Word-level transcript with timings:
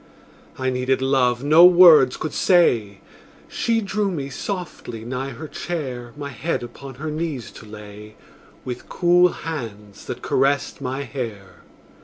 I 0.57 0.71
needed 0.71 0.99
love 0.99 1.43
no 1.43 1.63
words 1.63 2.17
could 2.17 2.33
say; 2.33 3.01
She 3.47 3.81
drew 3.81 4.09
me 4.09 4.31
softly 4.31 5.05
nigh 5.05 5.29
her 5.29 5.47
chair, 5.47 6.11
My 6.17 6.29
head 6.29 6.63
upon 6.63 6.95
her 6.95 7.11
knees 7.11 7.51
to 7.51 7.67
lay, 7.67 8.15
With 8.65 8.89
cool 8.89 9.27
hands 9.27 10.05
that 10.05 10.23
caressed 10.23 10.81
my 10.81 11.03
hair. 11.03 11.61